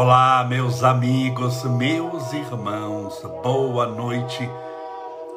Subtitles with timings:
[0.00, 4.48] Olá, meus amigos, meus irmãos, boa noite.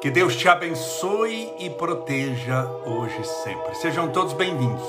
[0.00, 3.74] Que Deus te abençoe e proteja hoje e sempre.
[3.74, 4.84] Sejam todos bem-vindos.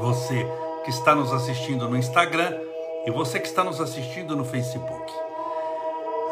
[0.00, 0.50] Você
[0.82, 2.58] que está nos assistindo no Instagram
[3.04, 5.12] e você que está nos assistindo no Facebook.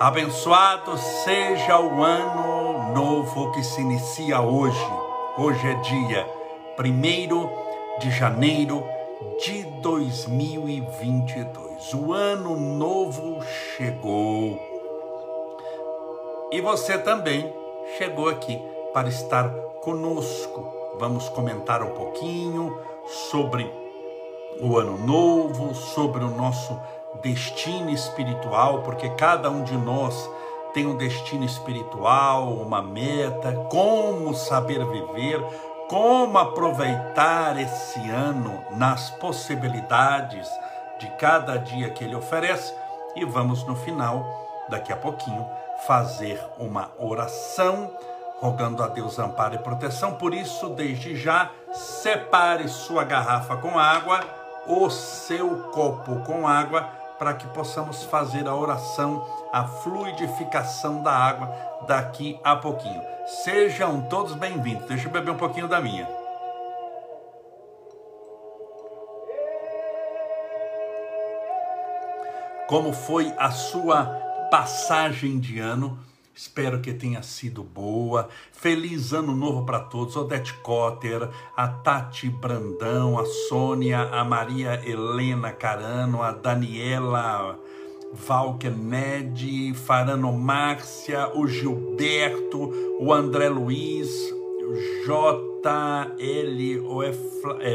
[0.01, 4.91] Abençoado seja o ano novo que se inicia hoje.
[5.37, 6.27] Hoje é dia
[6.79, 8.83] 1 de janeiro
[9.38, 11.72] de 2022.
[11.91, 13.43] O ano novo
[13.77, 14.59] chegou.
[16.51, 17.53] E você também
[17.99, 18.59] chegou aqui
[18.95, 19.51] para estar
[19.83, 20.73] conosco.
[20.99, 22.79] Vamos comentar um pouquinho
[23.31, 23.71] sobre
[24.61, 26.79] o ano novo, sobre o nosso
[27.21, 30.30] destino espiritual, porque cada um de nós
[30.73, 35.45] tem um destino espiritual, uma meta, como saber viver,
[35.89, 40.49] como aproveitar esse ano nas possibilidades
[41.03, 42.73] de cada dia que ele oferece
[43.17, 44.25] e vamos no final,
[44.69, 45.45] daqui a pouquinho,
[45.85, 47.91] fazer uma oração
[48.41, 50.15] rogando a Deus amparo e proteção.
[50.15, 54.21] Por isso, desde já, separe sua garrafa com água,
[54.67, 61.53] o seu copo com água, para que possamos fazer a oração, a fluidificação da água
[61.87, 63.03] daqui a pouquinho.
[63.27, 64.87] Sejam todos bem-vindos.
[64.87, 66.22] Deixa eu beber um pouquinho da minha.
[72.72, 74.06] Como foi a sua
[74.50, 75.98] passagem de ano?
[76.34, 78.31] Espero que tenha sido boa.
[78.50, 80.16] Feliz ano novo para todos.
[80.16, 87.59] Odete Cotter, a Tati Brandão, a Sônia, a Maria Helena Carano, a Daniela
[88.15, 94.09] Valkened, Farano Márcia, o Gilberto, o André Luiz,
[95.05, 97.12] JL, o é,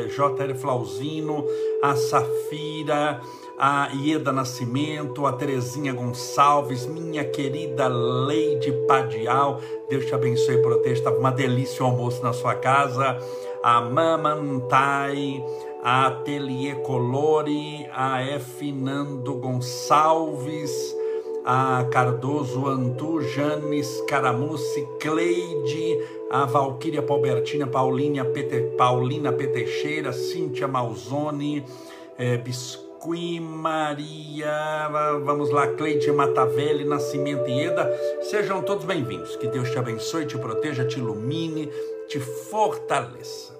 [0.07, 1.45] JL Flauzino,
[1.83, 3.21] a Safira,
[3.57, 9.59] a Ieda Nascimento, a Terezinha Gonçalves, minha querida Leide Padial,
[9.89, 13.17] Deus te abençoe e proteja, estava uma delícia o almoço na sua casa,
[13.63, 15.43] a Mamantai,
[15.83, 18.71] a Ateliê Colore, a F.
[18.71, 20.95] Nando Gonçalves,
[21.49, 25.97] a Cardoso Antu, Janes Caramucci, Cleide,
[26.29, 31.63] a Valquíria Palbertina, Paulinha Pete, Paulina Peteixeira, Cíntia Malzone,
[32.17, 34.89] é, Biscuit Maria,
[35.23, 39.37] vamos lá, Cleide Matavelli, Nascimento Ieda, sejam todos bem-vindos.
[39.37, 41.69] Que Deus te abençoe, te proteja, te ilumine,
[42.09, 43.57] te fortaleça.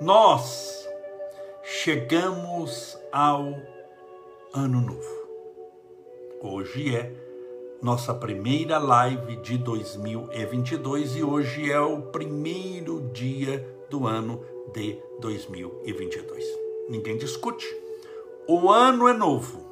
[0.00, 0.88] Nós
[1.64, 3.56] chegamos ao
[4.54, 5.13] ano novo.
[6.46, 7.10] Hoje é
[7.80, 16.44] nossa primeira live de 2022 e hoje é o primeiro dia do ano de 2022.
[16.90, 17.64] Ninguém discute.
[18.46, 19.64] O ano é novo,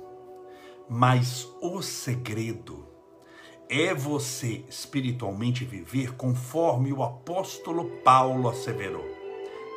[0.89, 2.87] mas o segredo
[3.69, 9.05] é você espiritualmente viver conforme o apóstolo Paulo asseverou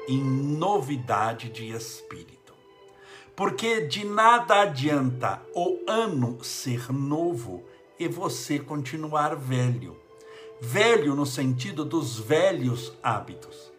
[0.08, 2.45] em novidade de espírito.
[3.36, 7.64] Porque de nada adianta o ano ser novo
[8.00, 10.00] e você continuar velho.
[10.62, 13.72] Velho no sentido dos velhos hábitos.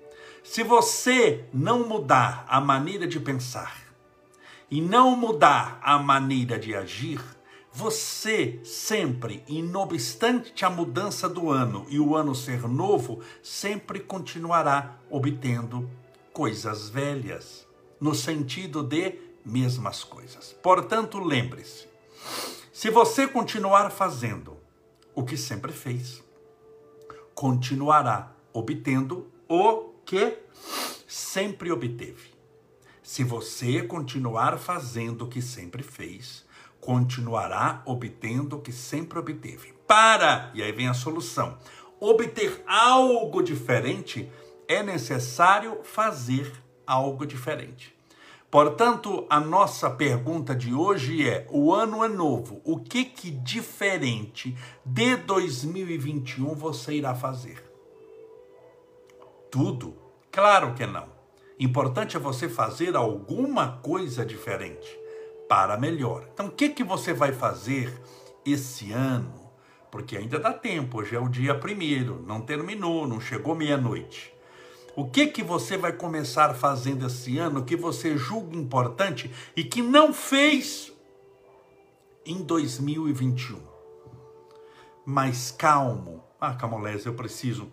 [0.45, 3.83] Se você não mudar a maneira de pensar
[4.71, 7.21] e não mudar a maneira de agir,
[7.73, 14.01] você sempre, e não obstante a mudança do ano e o ano ser novo, sempre
[14.01, 15.89] continuará obtendo
[16.33, 17.67] coisas velhas,
[18.01, 20.55] no sentido de mesmas coisas.
[20.63, 21.87] Portanto, lembre-se:
[22.73, 24.57] se você continuar fazendo
[25.15, 26.23] o que sempre fez,
[27.35, 30.37] continuará obtendo o que
[31.07, 32.35] sempre obteve.
[33.03, 36.45] Se você continuar fazendo o que sempre fez,
[36.81, 39.73] continuará obtendo o que sempre obteve.
[39.87, 41.57] Para, e aí vem a solução,
[42.01, 44.31] obter algo diferente
[44.69, 46.53] é necessário fazer
[46.87, 47.96] algo diferente.
[48.51, 54.57] Portanto, a nossa pergunta de hoje é: o ano é novo, o que que diferente
[54.85, 57.63] de 2021 você irá fazer?
[59.51, 59.97] Tudo?
[60.31, 61.09] Claro que não.
[61.59, 64.87] Importante é você fazer alguma coisa diferente
[65.49, 66.29] para melhor.
[66.33, 67.93] Então, o que que você vai fazer
[68.45, 69.51] esse ano?
[69.91, 74.36] Porque ainda dá tempo, hoje é o dia primeiro, não terminou, não chegou meia-noite.
[74.97, 79.83] O que que você vai começar fazendo esse ano que você julga importante e que
[79.83, 80.91] não fez
[82.25, 83.61] em 2021?
[85.05, 86.25] Mais calmo.
[86.41, 87.71] Ah, Camolés, eu preciso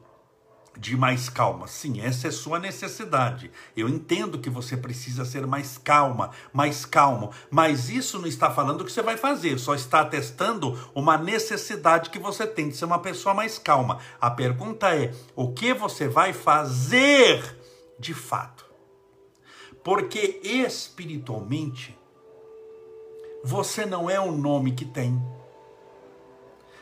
[0.78, 1.68] de mais calma.
[1.68, 3.52] Sim, essa é sua necessidade.
[3.75, 8.84] Eu entendo que você precisa ser mais calma, mais calmo, mas isso não está falando
[8.84, 13.00] que você vai fazer, só está testando uma necessidade que você tem de ser uma
[13.00, 14.00] pessoa mais calma.
[14.20, 17.58] A pergunta é: o que você vai fazer
[18.00, 18.66] de fato?
[19.84, 21.98] Porque espiritualmente
[23.44, 25.22] você não é o nome que tem.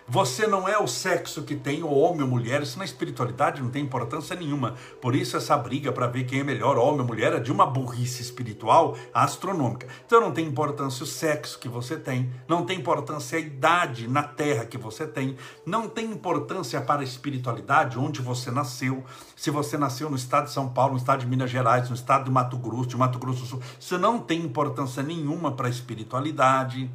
[0.08, 3.70] Você não é o sexo que tem, ou homem ou mulher, isso na espiritualidade não
[3.70, 4.76] tem importância nenhuma.
[5.02, 7.66] Por isso essa briga para ver quem é melhor, homem ou mulher, é de uma
[7.66, 9.88] burrice espiritual astronômica.
[10.06, 14.24] Então não tem importância o sexo que você tem, não tem importância a idade na
[14.24, 19.04] terra que você tem, não tem importância para a espiritualidade onde você nasceu.
[19.36, 22.26] Se você nasceu no estado de São Paulo, no estado de Minas Gerais, no estado
[22.26, 25.70] de Mato Grosso, de Mato Grosso do Sul, isso não tem importância nenhuma para a
[25.70, 26.90] espiritualidade.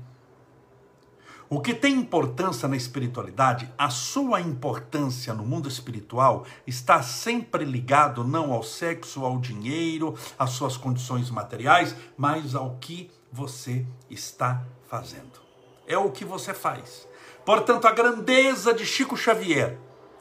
[1.48, 8.24] O que tem importância na espiritualidade, a sua importância no mundo espiritual está sempre ligado
[8.24, 15.40] não ao sexo, ao dinheiro, às suas condições materiais, mas ao que você está fazendo.
[15.86, 17.06] É o que você faz.
[17.44, 19.78] Portanto, a grandeza de Chico Xavier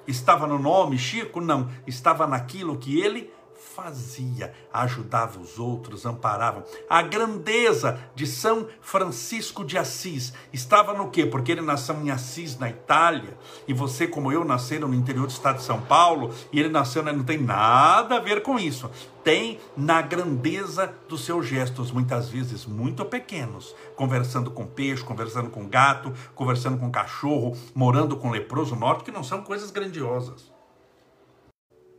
[0.07, 1.42] estava no nome Chico?
[1.42, 3.33] Não, estava naquilo que ele
[3.75, 6.63] fazia, ajudava os outros, amparava.
[6.89, 11.25] A grandeza de São Francisco de Assis estava no quê?
[11.25, 13.38] Porque ele nasceu em Assis, na Itália,
[13.68, 17.04] e você, como eu, nasceram no interior do estado de São Paulo, e ele nasceu,
[17.04, 18.89] né, não tem nada a ver com isso.
[19.25, 25.68] Tem na grandeza dos seus gestos, muitas vezes muito pequenos, conversando com peixe, conversando com
[25.68, 30.55] gato, conversando com cachorro, morando com leproso norte, que não são coisas grandiosas.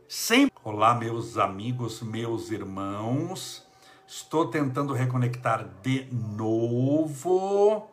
[0.07, 0.57] Sempre.
[0.63, 3.67] Olá, meus amigos, meus irmãos.
[4.07, 7.89] Estou tentando reconectar de novo.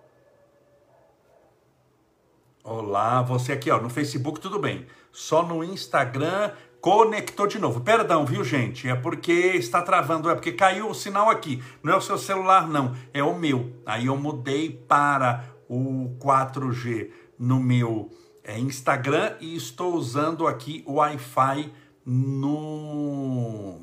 [2.62, 4.86] Olá, você aqui, ó, no Facebook tudo bem.
[5.10, 7.80] Só no Instagram conectou de novo.
[7.80, 8.88] Perdão, viu, gente?
[8.88, 11.60] É porque está travando, é porque caiu o sinal aqui.
[11.82, 13.72] Não é o seu celular, não, é o meu.
[13.84, 18.08] Aí eu mudei para o 4G no meu
[18.44, 21.72] é, Instagram e estou usando aqui o Wi-Fi
[22.04, 23.80] no,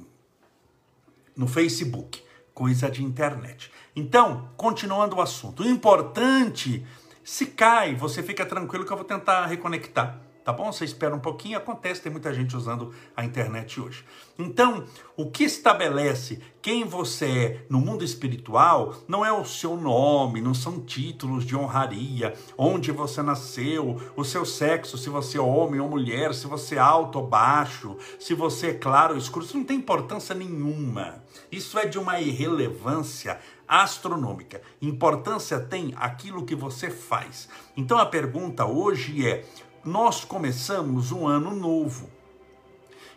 [1.35, 2.21] no Facebook,
[2.53, 3.71] coisa de internet.
[3.95, 6.85] Então, continuando o assunto, o importante,
[7.23, 10.71] se cai, você fica tranquilo que eu vou tentar reconectar tá bom?
[10.71, 14.03] Você espera um pouquinho, acontece, tem muita gente usando a internet hoje.
[14.37, 14.85] Então,
[15.15, 20.53] o que estabelece quem você é no mundo espiritual não é o seu nome, não
[20.53, 25.89] são títulos de honraria, onde você nasceu, o seu sexo, se você é homem ou
[25.89, 29.63] mulher, se você é alto ou baixo, se você é claro ou escuro, isso não
[29.63, 31.23] tem importância nenhuma.
[31.51, 34.61] Isso é de uma irrelevância astronômica.
[34.81, 37.47] Importância tem aquilo que você faz.
[37.75, 39.45] Então a pergunta hoje é:
[39.83, 42.09] nós começamos um ano novo.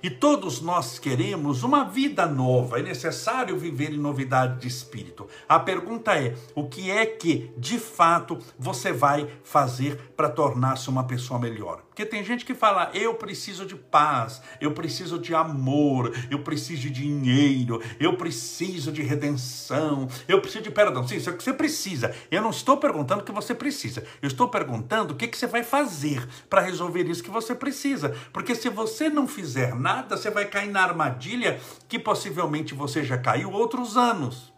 [0.03, 5.27] E todos nós queremos uma vida nova, é necessário viver em novidade de espírito.
[5.49, 11.05] A pergunta é: o que é que de fato você vai fazer para tornar-se uma
[11.05, 11.83] pessoa melhor?
[11.95, 16.83] Porque tem gente que fala: eu preciso de paz, eu preciso de amor, eu preciso
[16.83, 21.07] de dinheiro, eu preciso de redenção, eu preciso de perdão.
[21.07, 22.13] Sim, isso é o que você precisa.
[22.33, 25.47] Eu não estou perguntando o que você precisa, eu estou perguntando o que, que você
[25.47, 28.13] vai fazer para resolver isso que você precisa.
[28.33, 33.17] Porque se você não fizer nada, você vai cair na armadilha que possivelmente você já
[33.17, 34.53] caiu outros anos.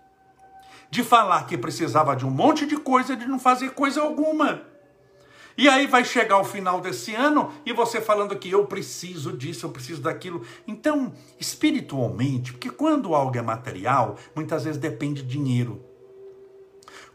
[0.88, 4.74] De falar que precisava de um monte de coisa e de não fazer coisa alguma.
[5.56, 9.64] E aí vai chegar o final desse ano e você falando que eu preciso disso,
[9.64, 10.42] eu preciso daquilo.
[10.66, 15.95] Então, espiritualmente, porque quando algo é material, muitas vezes depende de dinheiro.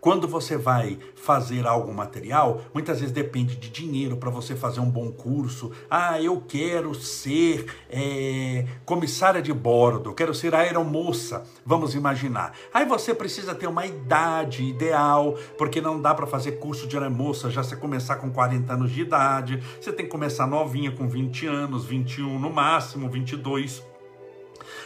[0.02, 4.90] Quando você vai fazer algo material, muitas vezes depende de dinheiro para você fazer um
[4.90, 5.72] bom curso.
[5.88, 12.52] Ah, eu quero ser é, comissária de bordo, quero ser aeromoça, vamos imaginar.
[12.74, 17.52] Aí você precisa ter uma idade ideal, porque não dá para fazer curso de aeromoça
[17.52, 19.62] já você começar com 40 anos de idade.
[19.80, 23.91] Você tem que começar novinha com 20 anos, 21 no máximo, 22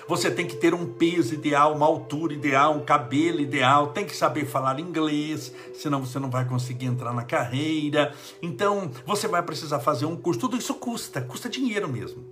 [0.07, 4.15] você tem que ter um peso ideal, uma altura ideal, um cabelo ideal, tem que
[4.15, 8.13] saber falar inglês, senão você não vai conseguir entrar na carreira.
[8.41, 10.39] Então, você vai precisar fazer um curso.
[10.39, 12.23] Tudo isso custa, custa dinheiro mesmo.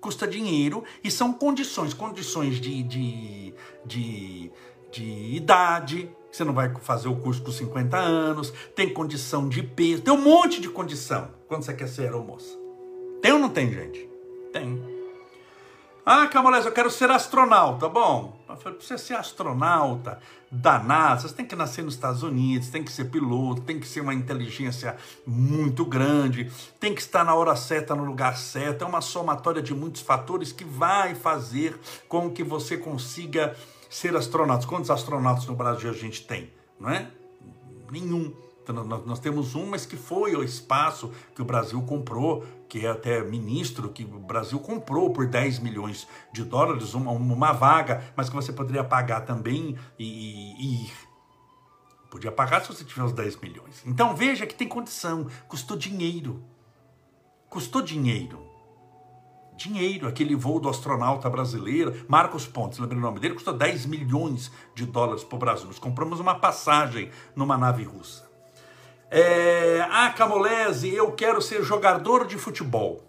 [0.00, 3.54] Custa dinheiro e são condições, condições de, de,
[3.84, 4.52] de,
[4.92, 10.02] de idade, você não vai fazer o curso com 50 anos, tem condição de peso,
[10.02, 12.56] tem um monte de condição quando você quer ser aeromoça.
[13.20, 14.08] Tem ou não tem, gente?
[14.52, 14.97] Tem.
[16.10, 17.86] Ah, Camolés, eu quero ser astronauta.
[17.86, 20.18] Bom, para você ser astronauta
[20.50, 23.86] da NASA, você tem que nascer nos Estados Unidos, tem que ser piloto, tem que
[23.86, 24.96] ser uma inteligência
[25.26, 26.50] muito grande,
[26.80, 28.84] tem que estar na hora certa, no lugar certo.
[28.84, 33.54] É uma somatória de muitos fatores que vai fazer com que você consiga
[33.90, 34.66] ser astronauta.
[34.66, 36.50] Quantos astronautas no Brasil a gente tem?
[36.80, 37.10] Não é?
[37.92, 38.34] Nenhum.
[38.68, 42.90] Então, nós, temos um, mas que foi ao espaço que o Brasil comprou, que é
[42.90, 48.28] até ministro, que o Brasil comprou por 10 milhões de dólares, uma, uma vaga, mas
[48.28, 50.90] que você poderia pagar também e, e
[52.10, 53.82] Podia pagar se você tiver os 10 milhões.
[53.84, 56.42] Então veja que tem condição, custou dinheiro.
[57.50, 58.46] Custou dinheiro.
[59.54, 63.34] Dinheiro, aquele voo do astronauta brasileiro, Marcos Pontes, lembra o nome dele?
[63.34, 65.66] Custou 10 milhões de dólares para o Brasil.
[65.66, 68.27] Nós compramos uma passagem numa nave russa.
[69.10, 73.02] É, ah, Camolese, eu quero ser jogador de futebol.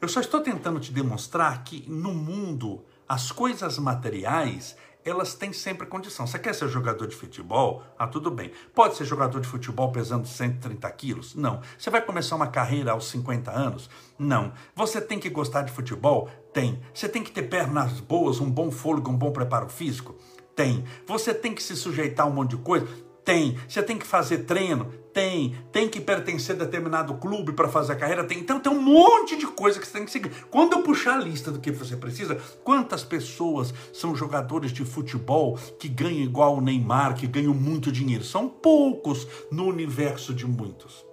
[0.00, 5.86] Eu só estou tentando te demonstrar que no mundo as coisas materiais elas têm sempre
[5.86, 6.28] condição.
[6.28, 7.82] Você quer ser jogador de futebol?
[7.98, 8.52] Ah, tudo bem.
[8.72, 11.34] Pode ser jogador de futebol pesando 130 quilos?
[11.34, 11.60] Não.
[11.76, 13.90] Você vai começar uma carreira aos 50 anos?
[14.16, 14.52] Não.
[14.76, 16.30] Você tem que gostar de futebol?
[16.52, 16.80] Tem.
[16.94, 20.14] Você tem que ter pernas boas, um bom fôlego, um bom preparo físico?
[20.54, 20.84] Tem.
[21.06, 22.86] Você tem que se sujeitar a um monte de coisa?
[23.24, 23.56] Tem.
[23.68, 24.92] Você tem que fazer treino?
[25.12, 25.56] Tem.
[25.70, 28.24] Tem que pertencer a determinado clube para fazer a carreira?
[28.24, 28.38] Tem.
[28.38, 30.30] Então tem um monte de coisa que você tem que seguir.
[30.50, 35.56] Quando eu puxar a lista do que você precisa, quantas pessoas são jogadores de futebol
[35.78, 38.24] que ganham igual o Neymar, que ganham muito dinheiro?
[38.24, 41.06] São poucos no universo de muitos.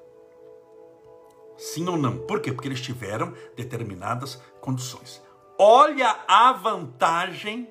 [1.58, 2.18] Sim ou não?
[2.20, 2.52] Por quê?
[2.52, 5.22] Porque eles tiveram determinadas condições.
[5.60, 7.70] Olha a vantagem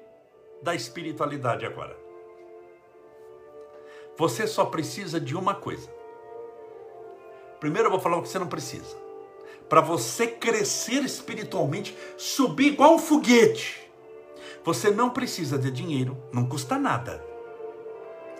[0.62, 2.07] da espiritualidade agora.
[4.18, 5.88] Você só precisa de uma coisa.
[7.60, 8.96] Primeiro eu vou falar o que você não precisa.
[9.68, 13.88] Para você crescer espiritualmente, subir igual um foguete.
[14.64, 17.24] Você não precisa de dinheiro, não custa nada.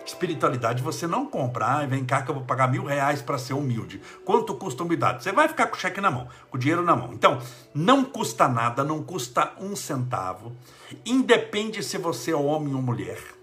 [0.05, 1.65] Espiritualidade você não compra.
[1.65, 4.01] Ah, vem cá que eu vou pagar mil reais para ser humilde.
[4.25, 5.23] Quanto custa humildade?
[5.23, 7.13] Você vai ficar com o cheque na mão, com o dinheiro na mão.
[7.13, 7.41] Então,
[7.73, 10.51] não custa nada, não custa um centavo.
[11.05, 13.38] Independe se você é homem ou mulher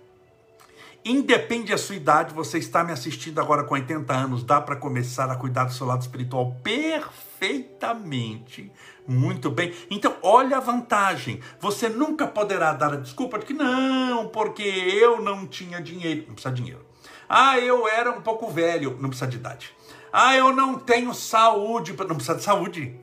[1.09, 5.31] Independe da sua idade, você está me assistindo agora com 80 anos, dá para começar
[5.31, 8.73] a cuidar do seu lado espiritual perfeitamente.
[9.07, 9.73] Muito bem.
[9.89, 11.41] Então, olha a vantagem.
[11.61, 16.25] Você nunca poderá dar a desculpa de que não, porque eu não tinha dinheiro.
[16.27, 16.85] Não precisa de dinheiro.
[17.29, 18.99] Ah, eu era um pouco velho.
[19.01, 19.73] Não precisa de idade.
[20.13, 21.95] Ah, eu não tenho saúde.
[21.97, 22.99] Não precisa de saúde.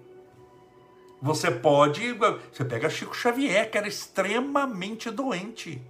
[1.21, 2.17] Você pode.
[2.51, 5.81] Você pega Chico Xavier, que era extremamente doente.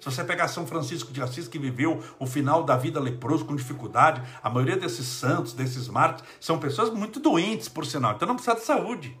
[0.00, 3.54] Se você pegar São Francisco de Assis, que viveu o final da vida leproso com
[3.54, 8.14] dificuldade, a maioria desses santos, desses mártires, são pessoas muito doentes, por sinal.
[8.14, 9.20] Então não precisa de saúde.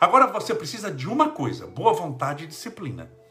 [0.00, 3.21] Agora você precisa de uma coisa: boa vontade e disciplina.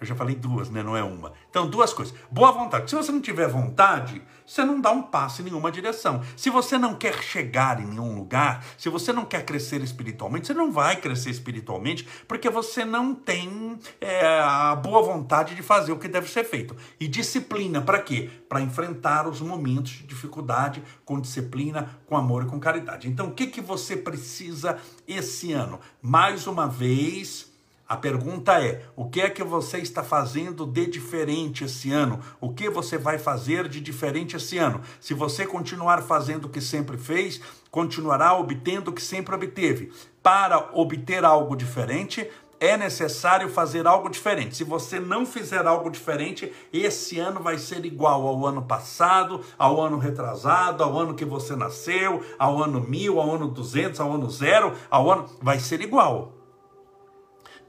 [0.00, 0.82] Eu já falei duas, né?
[0.82, 1.34] Não é uma.
[1.50, 2.14] Então, duas coisas.
[2.30, 2.88] Boa vontade.
[2.88, 6.22] Se você não tiver vontade, você não dá um passo em nenhuma direção.
[6.34, 10.54] Se você não quer chegar em nenhum lugar, se você não quer crescer espiritualmente, você
[10.54, 15.98] não vai crescer espiritualmente porque você não tem é, a boa vontade de fazer o
[15.98, 16.74] que deve ser feito.
[16.98, 18.30] E disciplina, para quê?
[18.48, 23.06] Para enfrentar os momentos de dificuldade com disciplina, com amor e com caridade.
[23.06, 25.78] Então, o que, que você precisa esse ano?
[26.00, 27.49] Mais uma vez
[27.90, 32.20] a pergunta é: o que é que você está fazendo de diferente esse ano?
[32.40, 34.80] O que você vai fazer de diferente esse ano?
[35.00, 39.90] Se você continuar fazendo o que sempre fez, continuará obtendo o que sempre obteve.
[40.22, 42.30] Para obter algo diferente,
[42.60, 44.56] é necessário fazer algo diferente.
[44.56, 49.80] Se você não fizer algo diferente, esse ano vai ser igual ao ano passado, ao
[49.80, 54.30] ano retrasado, ao ano que você nasceu, ao ano mil, ao ano duzentos, ao ano
[54.30, 55.24] zero, ao ano.
[55.42, 56.39] Vai ser igual.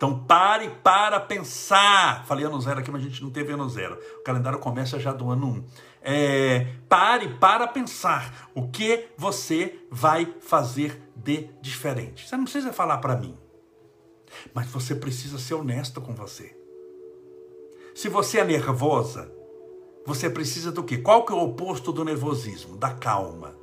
[0.01, 2.25] Então pare para pensar.
[2.25, 3.99] Falei ano zero aqui, mas a gente não teve ano zero.
[4.19, 5.63] O calendário começa já do ano um.
[6.01, 12.27] É, pare para pensar o que você vai fazer de diferente.
[12.27, 13.37] Você não precisa falar para mim,
[14.55, 16.57] mas você precisa ser honesto com você.
[17.93, 19.31] Se você é nervosa,
[20.03, 20.97] você precisa do quê?
[20.97, 22.75] Qual que é o oposto do nervosismo?
[22.75, 23.55] Da calma.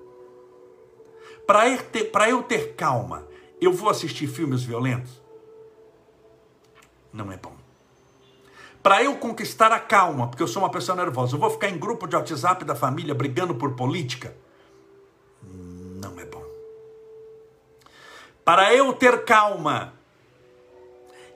[1.44, 3.26] Para eu, ter, eu ter calma,
[3.60, 5.26] eu vou assistir filmes violentos?
[7.18, 7.52] Não é bom.
[8.82, 11.76] Para eu conquistar a calma, porque eu sou uma pessoa nervosa, eu vou ficar em
[11.76, 14.34] grupo de WhatsApp da família brigando por política?
[15.42, 16.44] Não é bom.
[18.44, 19.94] Para eu ter calma,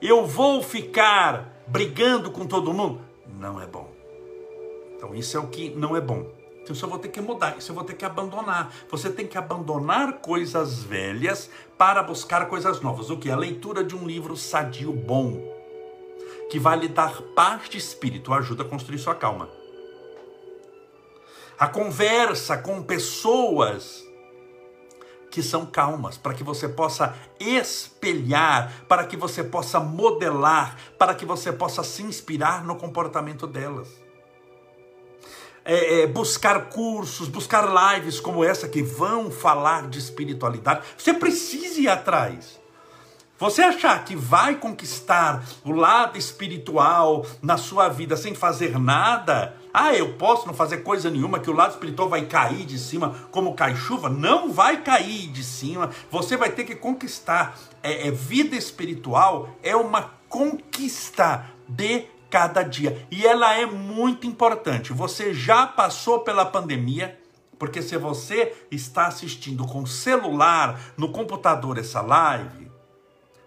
[0.01, 3.01] eu vou ficar brigando com todo mundo?
[3.27, 3.91] Não é bom.
[4.95, 6.31] Então isso é o que não é bom.
[6.61, 8.73] Então isso eu vou ter que mudar, isso eu vou ter que abandonar.
[8.89, 13.09] Você tem que abandonar coisas velhas para buscar coisas novas.
[13.09, 13.29] O que?
[13.29, 15.52] A leitura de um livro sadio bom
[16.49, 19.49] que vai lhe dar paz de espírito, ajuda a construir sua calma.
[21.57, 24.03] A conversa com pessoas
[25.33, 31.25] que são calmas, para que você possa espelhar, para que você possa modelar, para que
[31.25, 33.87] você possa se inspirar no comportamento delas.
[35.65, 40.85] É, é, buscar cursos, buscar lives como essa que vão falar de espiritualidade.
[40.95, 42.59] Você precisa ir atrás.
[43.43, 49.93] Você achar que vai conquistar o lado espiritual na sua vida sem fazer nada, ah,
[49.93, 53.53] eu posso não fazer coisa nenhuma, que o lado espiritual vai cair de cima como
[53.53, 54.07] cai chuva.
[54.07, 55.89] Não vai cair de cima.
[56.09, 57.59] Você vai ter que conquistar.
[57.83, 63.05] É, é vida espiritual é uma conquista de cada dia.
[63.11, 64.93] E ela é muito importante.
[64.93, 67.19] Você já passou pela pandemia.
[67.59, 72.72] Porque se você está assistindo com celular, no computador essa live,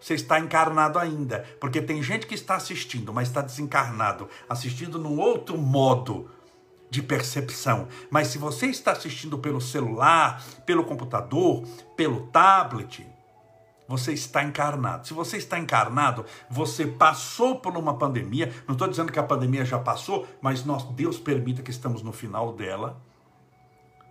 [0.06, 1.44] você está encarnado ainda.
[1.60, 6.30] Porque tem gente que está assistindo, mas está desencarnado, assistindo num outro modo
[6.88, 7.88] de percepção.
[8.08, 11.64] Mas se você está assistindo pelo celular, pelo computador,
[11.96, 13.04] pelo tablet,
[13.88, 15.08] você está encarnado.
[15.08, 18.54] Se você está encarnado, você passou por uma pandemia.
[18.64, 22.12] Não estou dizendo que a pandemia já passou, mas nós, Deus permita que estamos no
[22.12, 23.02] final dela.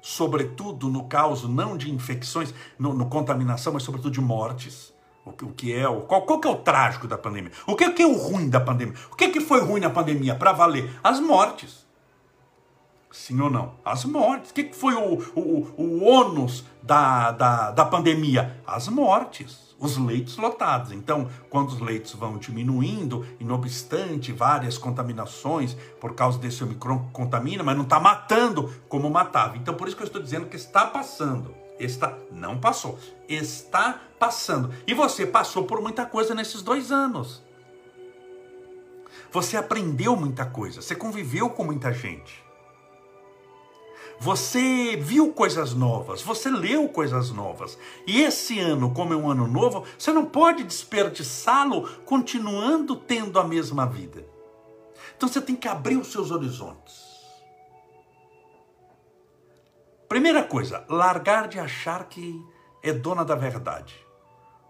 [0.01, 4.93] Sobretudo no caso não de infecções, no, no contaminação, mas sobretudo de mortes.
[5.25, 7.51] O que, que é o qual, qual que é o trágico da pandemia?
[7.65, 8.93] O que, que é o ruim da pandemia?
[9.11, 10.89] O que, que foi ruim na pandemia para valer?
[11.03, 11.83] As mortes.
[13.11, 13.73] Sim ou não?
[13.83, 14.51] As mortes.
[14.51, 18.61] O que, que foi o, o, o ônus da, da, da pandemia?
[18.67, 19.73] As mortes.
[19.79, 20.91] Os leitos lotados.
[20.91, 27.09] Então, quando os leitos vão diminuindo, e não obstante várias contaminações, por causa desse Omicron
[27.11, 29.57] contamina, mas não está matando como matava.
[29.57, 31.64] Então, por isso que eu estou dizendo que está passando.
[31.77, 34.73] Está, não passou, está passando.
[34.87, 37.43] E você passou por muita coisa nesses dois anos.
[39.31, 42.43] Você aprendeu muita coisa, você conviveu com muita gente.
[44.19, 47.77] Você viu coisas novas, você leu coisas novas.
[48.07, 53.43] E esse ano, como é um ano novo, você não pode desperdiçá-lo continuando tendo a
[53.43, 54.25] mesma vida.
[55.17, 57.04] Então você tem que abrir os seus horizontes.
[60.15, 62.41] Primeira coisa, largar de achar que
[62.81, 63.93] é dona da verdade.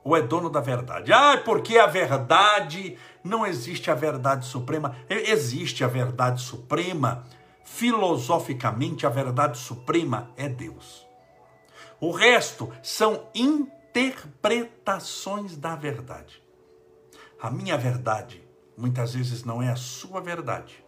[0.04, 1.14] Ou é dono da verdade.
[1.14, 4.96] Ah, porque a verdade não existe a verdade suprema.
[5.08, 7.28] Existe a verdade suprema.
[7.64, 11.06] Filosoficamente, a verdade suprema é Deus.
[12.02, 16.42] O resto são interpretações da verdade.
[17.40, 18.44] A minha verdade
[18.76, 20.84] muitas vezes não é a sua verdade.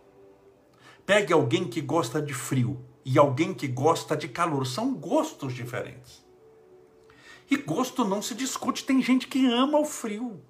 [1.05, 4.67] Pegue alguém que gosta de frio e alguém que gosta de calor.
[4.67, 6.25] São gostos diferentes.
[7.49, 8.83] E gosto não se discute.
[8.83, 10.41] Tem gente que ama o frio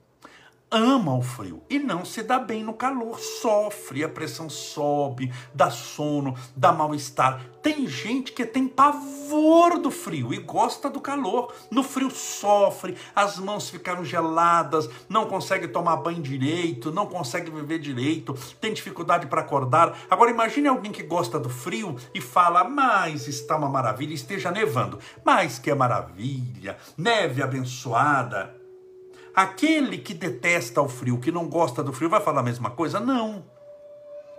[0.70, 5.70] ama o frio e não se dá bem no calor, sofre, a pressão sobe, dá
[5.70, 7.42] sono, dá mal-estar.
[7.62, 11.54] Tem gente que tem pavor do frio e gosta do calor.
[11.72, 17.80] No frio sofre, as mãos ficaram geladas, não consegue tomar banho direito, não consegue viver
[17.80, 19.98] direito, tem dificuldade para acordar.
[20.10, 25.00] Agora imagine alguém que gosta do frio e fala: "Mas está uma maravilha, esteja nevando".
[25.26, 28.57] Mas que é maravilha, neve abençoada.
[29.38, 33.00] Aquele que detesta o frio, que não gosta do frio, vai falar a mesma coisa?
[33.00, 33.46] Não.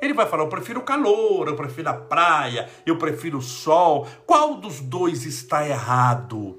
[0.02, 4.08] Ele vai falar: eu prefiro o calor, eu prefiro a praia, eu prefiro o sol.
[4.26, 6.58] Qual dos dois está errado?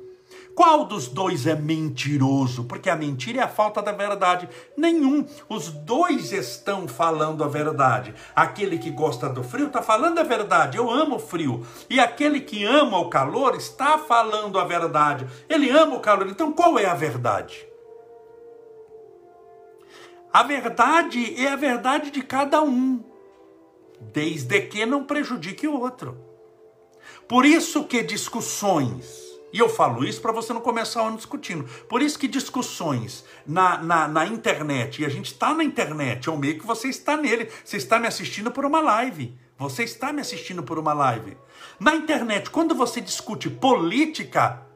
[0.56, 2.64] Qual dos dois é mentiroso?
[2.64, 4.48] Porque a mentira é a falta da verdade.
[4.78, 5.26] Nenhum.
[5.50, 8.16] Os dois estão falando a verdade.
[8.34, 10.78] Aquele que gosta do frio está falando a verdade.
[10.78, 11.66] Eu amo o frio.
[11.90, 15.28] E aquele que ama o calor está falando a verdade.
[15.50, 16.30] Ele ama o calor.
[16.30, 17.69] Então qual é a verdade?
[20.32, 23.04] A verdade é a verdade de cada um,
[24.00, 26.18] desde que não prejudique o outro.
[27.28, 29.06] Por isso que discussões,
[29.52, 33.26] e eu falo isso para você não começar o ano discutindo, por isso que discussões
[33.46, 36.90] na, na, na internet, e a gente está na internet, é o meio que você
[36.90, 40.94] está nele, você está me assistindo por uma live, você está me assistindo por uma
[40.94, 41.38] live.
[41.80, 44.69] Na internet, quando você discute política,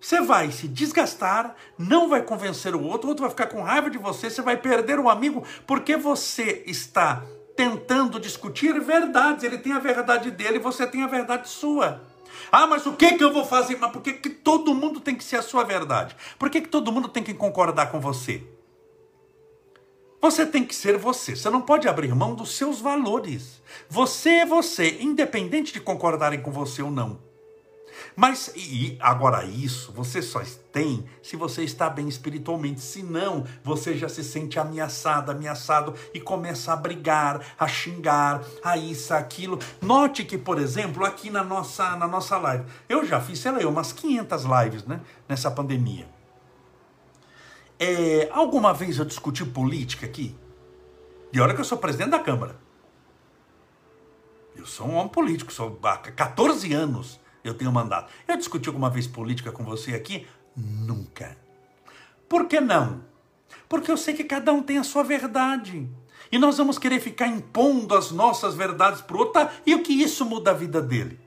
[0.00, 3.90] você vai se desgastar, não vai convencer o outro, o outro vai ficar com raiva
[3.90, 7.22] de você, você vai perder um amigo porque você está
[7.54, 9.44] tentando discutir verdades.
[9.44, 12.02] Ele tem a verdade dele, você tem a verdade sua.
[12.50, 13.76] Ah, mas o que, que eu vou fazer?
[13.76, 16.16] Mas por que, que todo mundo tem que ser a sua verdade?
[16.38, 18.42] Por que, que todo mundo tem que concordar com você?
[20.22, 21.36] Você tem que ser você.
[21.36, 23.62] Você não pode abrir mão dos seus valores.
[23.88, 27.29] Você é você, independente de concordarem com você ou não.
[28.20, 32.82] Mas e agora isso você só tem se você está bem espiritualmente.
[32.82, 38.76] Se não, você já se sente ameaçado, ameaçado e começa a brigar, a xingar, a
[38.76, 39.58] isso, aquilo.
[39.80, 43.66] Note que, por exemplo, aqui na nossa na nossa live, eu já fiz, sei lá,
[43.66, 46.06] umas 500 lives, né, nessa pandemia.
[47.78, 50.36] É, alguma vez eu discuti política aqui?
[51.32, 52.54] E olha que eu sou presidente da Câmara.
[54.54, 58.12] Eu sou um homem político, sou há 14 anos eu tenho mandato.
[58.26, 60.26] Eu discuti alguma vez política com você aqui?
[60.56, 61.36] Nunca.
[62.28, 63.04] Por que não?
[63.68, 65.88] Porque eu sei que cada um tem a sua verdade.
[66.30, 69.34] E nós vamos querer ficar impondo as nossas verdades para o outro.
[69.34, 69.52] Tá?
[69.66, 71.18] E o que isso muda a vida dele?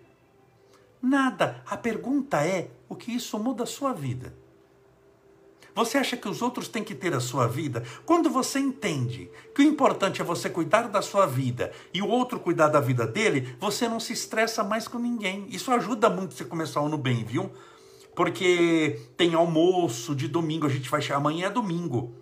[1.01, 1.61] Nada.
[1.65, 4.33] A pergunta é: o que isso muda a sua vida?
[5.75, 7.83] Você acha que os outros têm que ter a sua vida?
[8.05, 12.39] Quando você entende que o importante é você cuidar da sua vida e o outro
[12.39, 15.47] cuidar da vida dele, você não se estressa mais com ninguém.
[15.49, 17.51] Isso ajuda muito você começar o ano bem, viu?
[18.15, 22.13] Porque tem almoço de domingo, a gente vai chamar amanhã é domingo.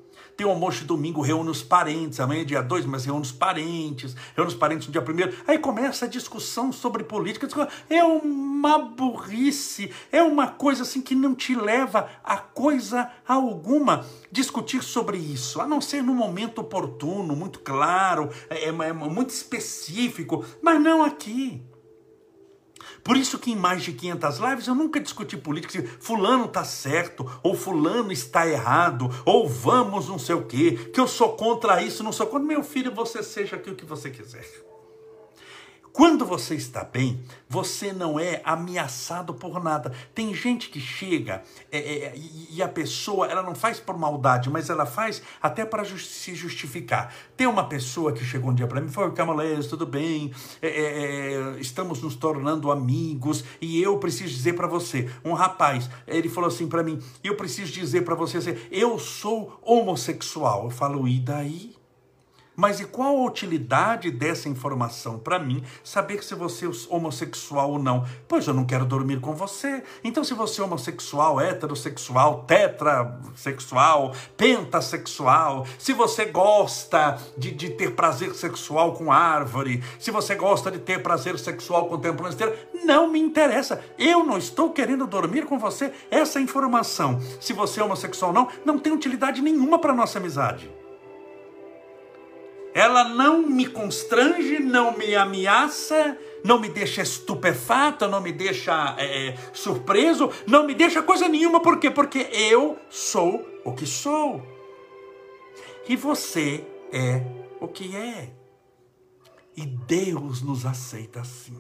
[0.41, 2.19] Tem o almoço de domingo, reúne os parentes.
[2.19, 4.15] Amanhã é dia 2, mas reúne os parentes.
[4.35, 7.69] Reúne os parentes no dia 1 Aí começa a discussão sobre política.
[7.87, 9.91] É uma burrice.
[10.11, 15.61] É uma coisa assim que não te leva a coisa alguma discutir sobre isso.
[15.61, 20.43] A não ser no momento oportuno, muito claro, é, é, é muito específico.
[20.59, 21.61] Mas não aqui.
[23.03, 26.63] Por isso que em mais de 500 lives eu nunca discuti política, se fulano está
[26.63, 31.81] certo, ou fulano está errado, ou vamos não sei o quê, que eu sou contra
[31.81, 32.47] isso, não sou contra.
[32.47, 34.45] Meu filho, você seja aqui o que você quiser.
[35.93, 39.91] Quando você está bem, você não é ameaçado por nada.
[40.15, 42.13] Tem gente que chega é, é,
[42.49, 47.13] e a pessoa, ela não faz por maldade, mas ela faz até para se justificar.
[47.35, 50.67] Tem uma pessoa que chegou um dia para mim e falou: Camaleiro, tudo bem, é,
[50.67, 55.09] é, é, estamos nos tornando amigos e eu preciso dizer para você.
[55.25, 58.39] Um rapaz, ele falou assim para mim: eu preciso dizer para você,
[58.71, 60.65] eu sou homossexual.
[60.65, 61.80] Eu falo: e daí?
[62.61, 67.79] Mas e qual a utilidade dessa informação para mim saber se você é homossexual ou
[67.79, 68.05] não?
[68.27, 69.83] Pois eu não quero dormir com você.
[70.03, 78.35] Então, se você é homossexual, heterossexual, tetrasexual, pentasexual, se você gosta de, de ter prazer
[78.35, 83.19] sexual com árvore, se você gosta de ter prazer sexual com tempo esteira, não me
[83.19, 83.83] interessa.
[83.97, 85.91] Eu não estou querendo dormir com você.
[86.11, 90.80] Essa informação, se você é homossexual ou não, não tem utilidade nenhuma para nossa amizade.
[92.73, 99.27] Ela não me constrange, não me ameaça, não me deixa estupefato, não me deixa é,
[99.27, 101.59] é, surpreso, não me deixa coisa nenhuma.
[101.61, 101.91] Por quê?
[101.91, 104.41] Porque eu sou o que sou.
[105.87, 107.21] E você é
[107.59, 108.29] o que é.
[109.55, 111.57] E Deus nos aceita assim.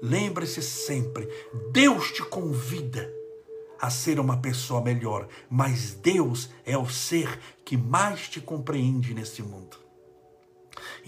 [0.00, 1.28] Lembre-se sempre:
[1.70, 3.12] Deus te convida
[3.80, 9.42] a ser uma pessoa melhor, mas Deus é o ser que mais te compreende nesse
[9.42, 9.87] mundo.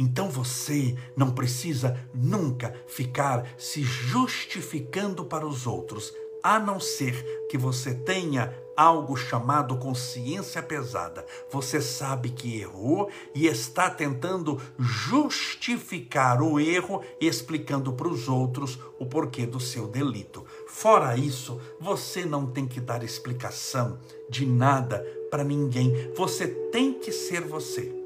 [0.01, 6.11] Então você não precisa nunca ficar se justificando para os outros,
[6.43, 11.27] a não ser que você tenha algo chamado consciência pesada.
[11.51, 19.05] Você sabe que errou e está tentando justificar o erro, explicando para os outros o
[19.05, 20.47] porquê do seu delito.
[20.67, 23.99] Fora isso, você não tem que dar explicação
[24.31, 26.11] de nada para ninguém.
[26.17, 28.00] Você tem que ser você.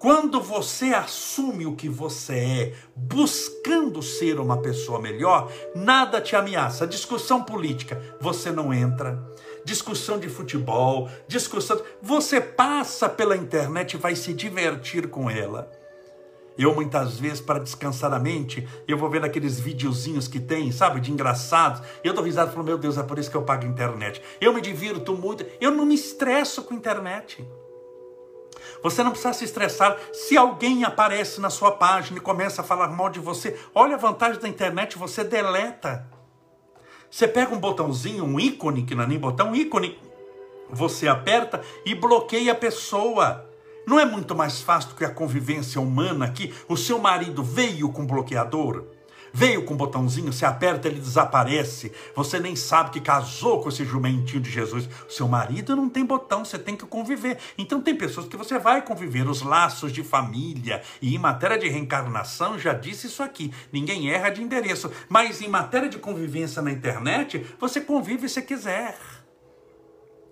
[0.00, 6.86] Quando você assume o que você é, buscando ser uma pessoa melhor, nada te ameaça.
[6.86, 9.22] Discussão política, você não entra.
[9.62, 11.82] Discussão de futebol, discussão.
[12.00, 15.70] Você passa pela internet e vai se divertir com ela.
[16.56, 21.00] Eu, muitas vezes, para descansar a mente, eu vou vendo aqueles videozinhos que tem, sabe,
[21.00, 21.82] de engraçados.
[22.02, 24.22] Eu dou risada e falo, meu Deus, é por isso que eu pago internet.
[24.40, 27.46] Eu me divirto muito, eu não me estresso com internet.
[28.82, 32.88] Você não precisa se estressar se alguém aparece na sua página e começa a falar
[32.88, 33.58] mal de você.
[33.74, 36.06] Olha a vantagem da internet, você deleta.
[37.10, 39.98] Você pega um botãozinho, um ícone, que não é nem botão, um ícone,
[40.70, 43.46] você aperta e bloqueia a pessoa.
[43.86, 46.54] Não é muito mais fácil do que a convivência humana aqui?
[46.68, 48.84] O seu marido veio com bloqueador?
[49.32, 51.92] Veio com um botãozinho, você aperta, ele desaparece.
[52.14, 54.88] Você nem sabe que casou com esse jumentinho de Jesus.
[55.08, 57.38] Seu marido não tem botão, você tem que conviver.
[57.56, 60.82] Então tem pessoas que você vai conviver, os laços de família.
[61.00, 64.90] E em matéria de reencarnação, já disse isso aqui: ninguém erra de endereço.
[65.08, 68.98] Mas em matéria de convivência na internet, você convive se quiser.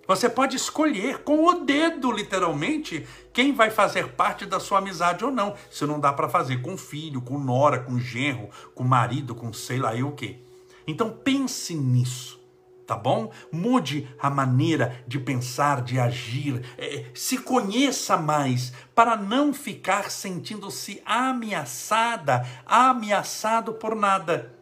[0.09, 5.31] Você pode escolher com o dedo, literalmente, quem vai fazer parte da sua amizade ou
[5.31, 5.55] não.
[5.71, 9.79] Se não dá para fazer com filho, com nora, com genro, com marido, com sei
[9.79, 10.38] lá eu o quê.
[10.87, 12.38] Então pense nisso
[12.87, 13.31] tá bom?
[13.53, 21.03] Mude a maneira de pensar, de agir, é, se conheça mais para não ficar sentindo-se
[21.05, 24.59] ameaçada, ameaçado por nada.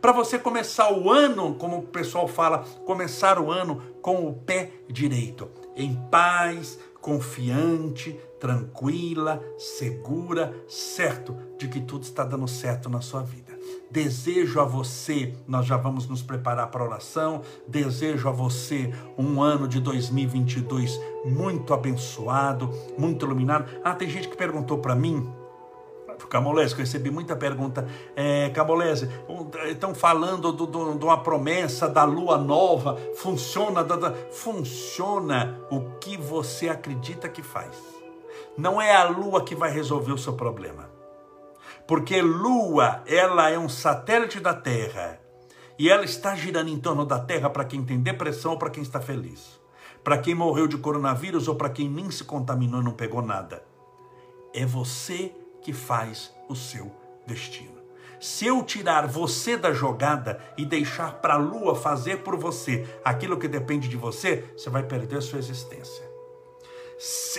[0.00, 4.70] Para você começar o ano, como o pessoal fala, começar o ano com o pé
[4.88, 13.22] direito, em paz, confiante, tranquila, segura, certo de que tudo está dando certo na sua
[13.22, 13.52] vida.
[13.90, 17.42] Desejo a você, nós já vamos nos preparar para a oração.
[17.66, 23.70] Desejo a você um ano de 2022 muito abençoado, muito iluminado.
[23.84, 25.30] Ah, tem gente que perguntou para mim,
[26.26, 27.86] Camolese, que eu recebi muita pergunta.
[28.16, 29.08] É, Camolese,
[29.70, 32.98] estão falando de uma promessa da lua nova.
[33.14, 33.84] Funciona?
[33.84, 37.76] Da, da, funciona o que você acredita que faz.
[38.56, 40.98] Não é a lua que vai resolver o seu problema
[41.88, 45.18] porque Lua, ela é um satélite da Terra
[45.78, 48.82] e ela está girando em torno da Terra para quem tem depressão ou para quem
[48.82, 49.58] está feliz,
[50.04, 53.64] para quem morreu de coronavírus ou para quem nem se contaminou e não pegou nada.
[54.52, 55.32] É você
[55.68, 56.90] que faz o seu
[57.26, 57.76] destino.
[58.18, 63.36] Se eu tirar você da jogada e deixar para a lua fazer por você aquilo
[63.36, 66.02] que depende de você, você vai perder a sua existência.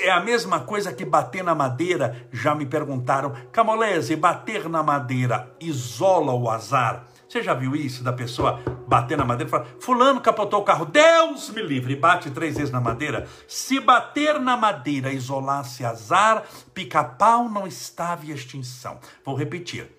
[0.02, 2.28] É a mesma coisa que bater na madeira.
[2.32, 7.08] Já me perguntaram, Camolese, bater na madeira isola o azar?
[7.30, 10.84] Você já viu isso da pessoa bater na madeira e falar, fulano capotou o carro,
[10.84, 13.28] Deus me livre, bate três vezes na madeira?
[13.48, 18.98] Se bater na madeira isolasse azar, pica-pau não estava em extinção.
[19.24, 19.92] Vou repetir.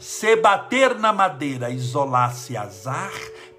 [0.00, 3.12] Se bater na madeira isolasse azar,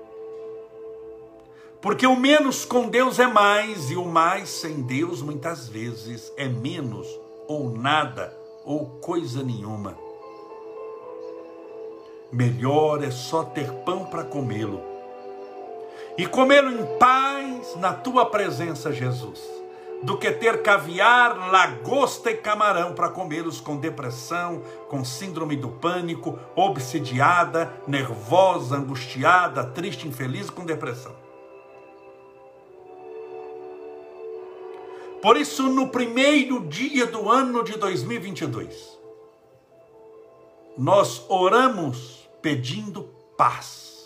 [1.83, 6.49] Porque o menos com Deus é mais, e o mais sem Deus muitas vezes é
[6.49, 7.09] menos,
[7.49, 9.99] ou nada, ou coisa nenhuma.
[12.33, 14.93] Melhor é só ter pão para comê-lo
[16.17, 19.41] e comê-lo em paz na tua presença, Jesus,
[20.03, 26.39] do que ter caviar, lagosta e camarão para comê-los com depressão, com síndrome do pânico,
[26.55, 31.32] obsidiada, nervosa, angustiada, triste, infeliz com depressão.
[35.23, 38.99] Por isso, no primeiro dia do ano de 2022,
[40.77, 43.05] nós oramos pedindo
[43.37, 44.03] paz.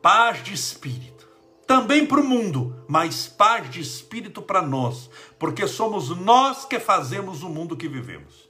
[0.00, 1.28] Paz de espírito.
[1.66, 7.42] Também para o mundo, mas paz de espírito para nós, porque somos nós que fazemos
[7.42, 8.48] o mundo que vivemos.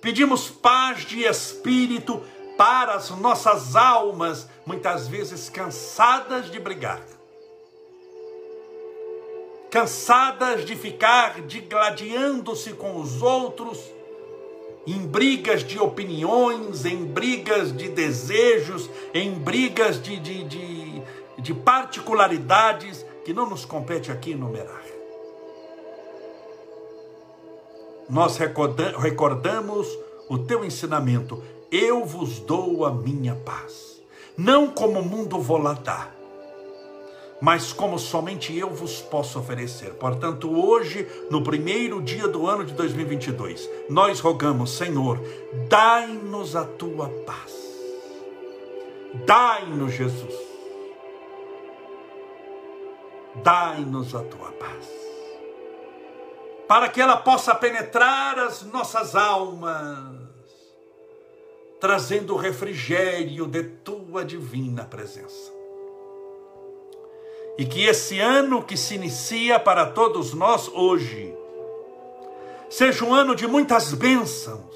[0.00, 2.22] Pedimos paz de espírito
[2.56, 7.02] para as nossas almas, muitas vezes cansadas de brigar,
[9.74, 13.80] cansadas de ficar digladiando-se com os outros
[14.86, 21.02] em brigas de opiniões, em brigas de desejos, em brigas de, de, de,
[21.38, 24.84] de particularidades que não nos compete aqui enumerar.
[28.08, 29.88] nós recordamos
[30.28, 34.00] o teu ensinamento: eu vos dou a minha paz.
[34.36, 35.58] Não como o mundo vou
[37.40, 39.94] mas como somente eu vos posso oferecer.
[39.94, 45.20] Portanto, hoje, no primeiro dia do ano de 2022, nós rogamos, Senhor,
[45.68, 47.52] dai-nos a tua paz.
[49.26, 50.34] Dai-nos, Jesus.
[53.42, 54.88] Dai-nos a tua paz.
[56.66, 60.16] Para que ela possa penetrar as nossas almas,
[61.78, 65.52] trazendo o refrigério de tua divina presença.
[67.56, 71.32] E que esse ano que se inicia para todos nós hoje,
[72.68, 74.74] seja um ano de muitas bênçãos,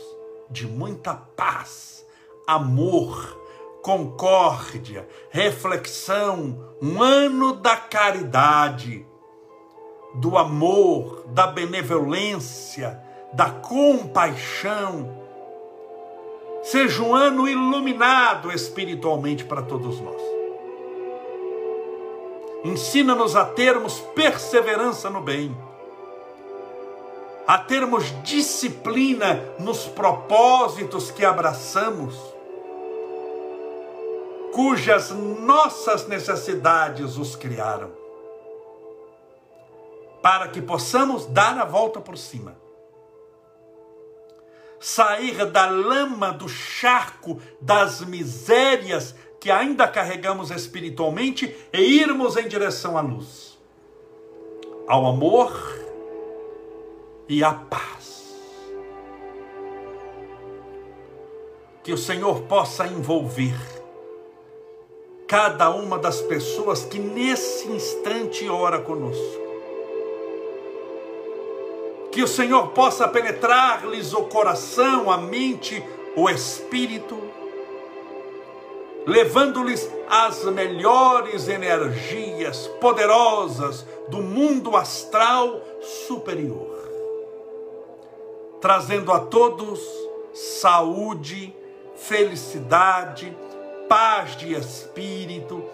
[0.48, 2.06] de muita paz,
[2.46, 3.36] amor,
[3.82, 9.04] concórdia, reflexão, um ano da caridade,
[10.14, 15.16] do amor, da benevolência, da compaixão.
[16.62, 20.37] Seja um ano iluminado espiritualmente para todos nós.
[22.64, 25.56] Ensina-nos a termos perseverança no bem,
[27.46, 32.14] a termos disciplina nos propósitos que abraçamos,
[34.52, 37.92] cujas nossas necessidades os criaram,
[40.20, 42.56] para que possamos dar a volta por cima.
[44.80, 52.98] Sair da lama, do charco, das misérias que ainda carregamos espiritualmente e irmos em direção
[52.98, 53.58] à luz,
[54.86, 55.52] ao amor
[57.28, 58.36] e à paz.
[61.82, 63.56] Que o Senhor possa envolver
[65.26, 69.46] cada uma das pessoas que nesse instante ora conosco.
[72.10, 75.82] Que o Senhor possa penetrar-lhes o coração, a mente,
[76.16, 77.16] o espírito
[79.08, 86.76] levando-lhes as melhores energias poderosas do mundo astral superior,
[88.60, 89.80] trazendo a todos
[90.34, 91.54] saúde,
[91.96, 93.34] felicidade,
[93.88, 95.64] paz de espírito,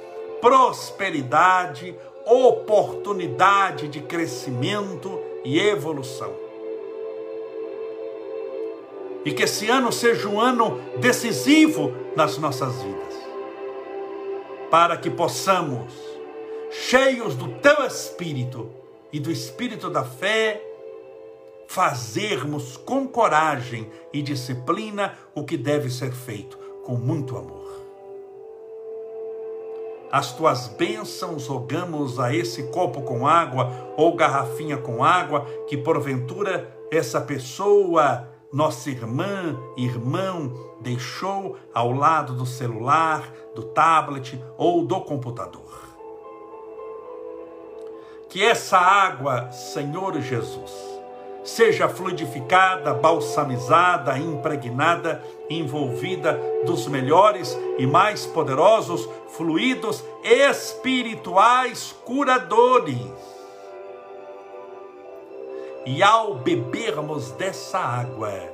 [0.41, 1.93] prosperidade,
[2.25, 6.33] oportunidade de crescimento e evolução.
[9.25, 13.14] E que esse ano seja um ano decisivo nas nossas vidas
[14.75, 15.93] para que possamos,
[16.69, 18.73] cheios do teu espírito
[19.13, 20.61] e do espírito da fé,
[21.69, 27.71] fazermos com coragem e disciplina o que deve ser feito com muito amor.
[30.11, 36.77] As tuas bênçãos rogamos a esse copo com água ou garrafinha com água que porventura
[36.91, 45.83] essa pessoa nossa irmã, irmão, deixou ao lado do celular, do tablet ou do computador.
[48.29, 50.73] Que essa água, Senhor Jesus,
[51.43, 63.35] seja fluidificada, balsamizada, impregnada, envolvida dos melhores e mais poderosos fluidos espirituais curadores
[65.87, 68.54] e ao bebermos dessa água,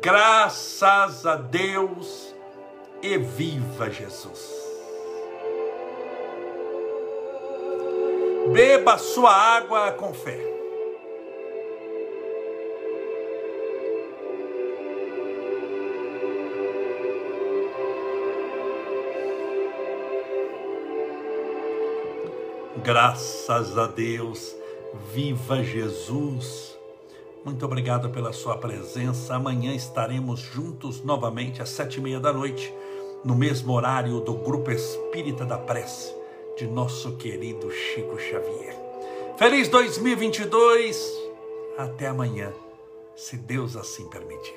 [0.00, 2.34] graças a Deus
[3.02, 4.66] e viva Jesus.
[8.52, 10.56] Beba sua água com fé.
[22.84, 24.54] Graças a Deus,
[25.12, 26.75] viva Jesus,
[27.46, 29.36] Muito obrigado pela sua presença.
[29.36, 32.74] Amanhã estaremos juntos novamente às sete e meia da noite,
[33.24, 36.12] no mesmo horário do Grupo Espírita da Prece,
[36.58, 38.76] de nosso querido Chico Xavier.
[39.38, 41.16] Feliz 2022!
[41.78, 42.52] Até amanhã,
[43.14, 44.56] se Deus assim permitir.